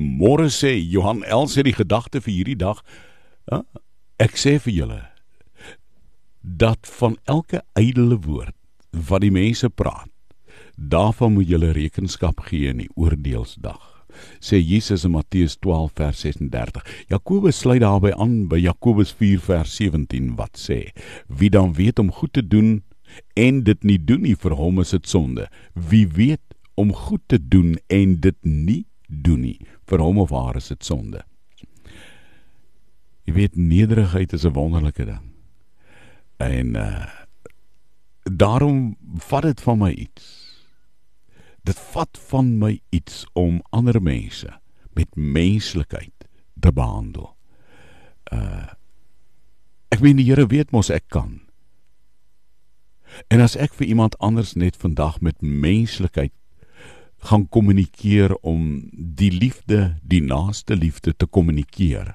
Môre 0.00 0.48
sê 0.48 0.78
Johan 0.80 1.20
Els 1.28 1.58
het 1.58 1.66
die 1.68 1.76
gedagte 1.76 2.22
vir 2.24 2.32
hierdie 2.32 2.56
dag. 2.56 2.78
Ja, 3.52 3.60
ek 4.16 4.38
sê 4.40 4.56
vir 4.56 4.72
julle 4.72 5.00
dat 6.40 6.88
van 6.88 7.18
elke 7.28 7.60
ydelle 7.76 8.16
woord 8.24 8.56
wat 8.96 9.20
die 9.20 9.32
mense 9.34 9.68
praat, 9.68 10.08
daarvan 10.80 11.34
moet 11.34 11.50
julle 11.52 11.74
rekenskap 11.76 12.40
gee 12.48 12.70
in 12.72 12.80
die 12.80 12.88
oordeelsdag. 12.96 13.82
Sê 14.40 14.56
Jesus 14.56 15.04
in 15.04 15.12
Matteus 15.12 15.58
12 15.60 15.92
vers 16.00 16.22
36. 16.24 16.86
Jakobus 17.12 17.60
sluit 17.60 17.82
daarby 17.84 18.14
aan 18.16 18.46
by 18.48 18.56
Jakobus 18.56 19.12
4 19.20 19.42
vers 19.44 19.74
17 19.76 20.32
wat 20.40 20.56
sê: 20.56 20.94
Wie 21.28 21.52
dan 21.52 21.74
weet 21.76 22.00
om 22.00 22.08
goed 22.08 22.32
te 22.32 22.46
doen 22.46 22.80
en 23.36 23.60
dit 23.68 23.84
nie 23.84 23.98
doen 24.00 24.24
nie 24.24 24.34
vir 24.34 24.56
hom 24.56 24.80
is 24.80 24.96
dit 24.96 25.12
sonde. 25.12 25.50
Wie 25.76 26.06
weet 26.08 26.56
om 26.80 26.94
goed 26.96 27.22
te 27.28 27.36
doen 27.36 27.76
en 27.92 28.16
dit 28.24 28.40
nie 28.48 28.86
doen 29.10 29.44
nie 29.44 29.60
vir 29.90 30.02
hom 30.04 30.20
of 30.22 30.30
haar 30.34 30.56
is 30.56 30.70
dit 30.70 30.84
sonde. 30.86 31.24
Jy 33.26 33.34
weet 33.36 33.56
nederigheid 33.56 34.32
is 34.32 34.46
'n 34.46 34.54
wonderlike 34.54 35.04
ding. 35.04 35.26
En 36.38 36.76
uh 36.76 37.08
daarom 38.22 38.96
vat 39.16 39.42
dit 39.42 39.60
van 39.60 39.78
my 39.78 39.90
iets. 39.90 40.24
Dit 41.62 41.78
vat 41.78 42.18
van 42.28 42.58
my 42.58 42.80
iets 42.88 43.26
om 43.32 43.62
ander 43.70 44.02
mense 44.02 44.60
met 44.92 45.16
menslikheid 45.16 46.28
te 46.60 46.72
behandel. 46.72 47.36
Uh 48.32 48.72
ek 49.88 50.00
meen 50.00 50.16
die 50.16 50.28
Here 50.28 50.46
weet 50.46 50.70
mos 50.70 50.90
ek 50.90 51.08
kan. 51.08 51.40
En 53.28 53.40
as 53.40 53.56
ek 53.56 53.74
vir 53.74 53.86
iemand 53.86 54.18
anders 54.18 54.52
net 54.54 54.76
vandag 54.76 55.20
met 55.20 55.40
menslikheid 55.40 56.32
gaan 57.20 57.48
kommunikeer 57.48 58.34
om 58.36 58.88
die 58.92 59.30
liefde, 59.32 59.96
die 60.02 60.22
naaste 60.22 60.76
liefde 60.76 61.12
te 61.16 61.26
kommunikeer, 61.26 62.14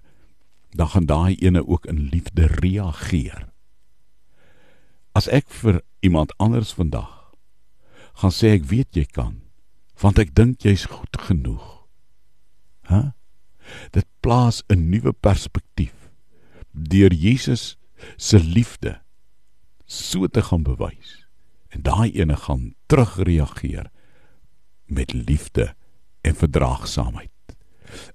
dan 0.75 0.89
gaan 0.91 1.05
daai 1.05 1.35
ene 1.35 1.67
ook 1.67 1.85
in 1.85 2.09
liefde 2.11 2.47
reageer. 2.59 3.47
As 5.15 5.29
ek 5.31 5.47
vir 5.61 5.81
iemand 6.03 6.33
anders 6.37 6.73
vandag 6.75 7.13
gaan 8.15 8.31
sê 8.31 8.55
ek 8.55 8.67
weet 8.71 8.95
jy 8.95 9.05
kan, 9.05 9.41
want 10.01 10.19
ek 10.19 10.33
dink 10.35 10.63
jy's 10.63 10.87
goed 10.91 11.15
genoeg. 11.27 11.63
Hæ? 12.89 13.15
Dit 13.91 14.07
plaas 14.21 14.63
'n 14.69 14.89
nuwe 14.89 15.13
perspektief 15.13 15.93
deur 16.71 17.13
Jesus 17.13 17.77
se 18.17 18.39
liefde 18.39 19.01
so 19.85 20.27
te 20.27 20.41
gaan 20.41 20.63
bewys 20.63 21.25
en 21.69 21.81
daai 21.81 22.11
ene 22.13 22.35
gaan 22.35 22.75
terugreageer 22.87 23.89
met 24.85 25.13
liefde 25.13 25.75
en 26.21 26.35
verdraagsaamheid. 26.35 27.31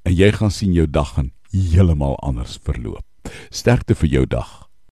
En 0.03 0.15
jy 0.15 0.33
gaan 0.33 0.51
sien 0.51 0.73
jou 0.73 0.91
dag 0.91 1.15
gaan 1.15 1.33
heeltemal 1.51 2.19
anders 2.19 2.59
verloop. 2.63 3.05
Sterkte 3.51 3.95
vir 3.95 4.09
jou 4.09 4.27
dag. 4.27 4.70